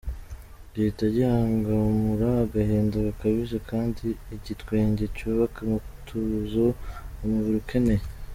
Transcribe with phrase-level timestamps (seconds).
[0.73, 6.65] Gihita gihangamura agahinda gakabije kandi igitwenge cyubaka umutuzo
[7.23, 8.05] umubiri ukeneye.